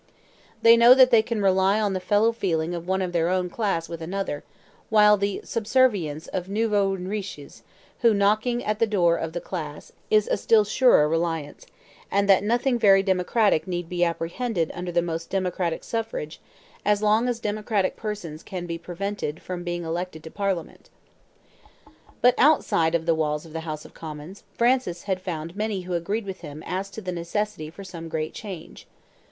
[0.63, 3.51] They know that they can rely on the fellow feeling of one of their own
[3.51, 4.43] class with another,
[4.89, 7.61] while the subservience of NOUVEAUX ENRICHIS,
[7.99, 11.67] who knocking at the door of the class, is a still surer reliance,
[12.09, 16.41] and that nothing very democratic need be apprehended under the most democratic suffrage,
[16.83, 20.89] as long as democratic persons can be prevented from being elected to Parliament."
[22.21, 25.93] But outside of the walls of the House of Commons, Francis had found many who
[25.93, 28.87] agreed with him as to the necessity for some great change.